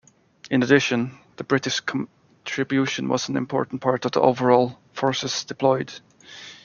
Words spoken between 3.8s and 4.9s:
part of the overall